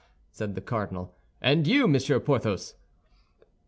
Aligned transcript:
said 0.31 0.55
the 0.55 0.61
cardinal; 0.61 1.13
"and 1.43 1.67
you, 1.67 1.87
Monsieur 1.87 2.19
Porthos?" 2.19 2.73